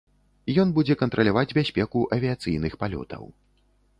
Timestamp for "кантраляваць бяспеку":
1.01-2.01